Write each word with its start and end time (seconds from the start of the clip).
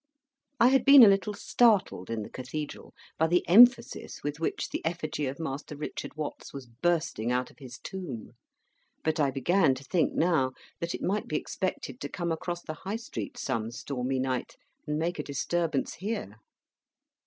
I 0.59 0.69
had 0.69 0.83
been 0.83 1.03
a 1.03 1.07
little 1.07 1.35
startled, 1.35 2.09
in 2.09 2.23
the 2.23 2.29
Cathedral, 2.31 2.91
by 3.19 3.27
the 3.27 3.47
emphasis 3.47 4.21
with 4.23 4.39
which 4.39 4.69
the 4.71 4.83
effigy 4.83 5.27
of 5.27 5.39
Master 5.39 5.75
Richard 5.77 6.15
Watts 6.17 6.51
was 6.51 6.65
bursting 6.65 7.31
out 7.31 7.51
of 7.51 7.59
his 7.59 7.77
tomb; 7.77 8.31
but 9.03 9.19
I 9.19 9.29
began 9.29 9.75
to 9.75 9.83
think, 9.83 10.15
now, 10.15 10.53
that 10.79 10.95
it 10.95 11.03
might 11.03 11.27
be 11.27 11.37
expected 11.37 12.01
to 12.01 12.09
come 12.09 12.31
across 12.31 12.63
the 12.63 12.73
High 12.81 12.95
Street 12.95 13.37
some 13.37 13.69
stormy 13.69 14.17
night, 14.17 14.55
and 14.87 14.97
make 14.97 15.19
a 15.19 15.23
disturbance 15.23 15.93
here. 15.93 16.37